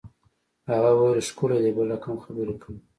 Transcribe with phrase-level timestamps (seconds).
[0.69, 2.79] هغه ویل ښکلی دی بل رقم خبرې کوي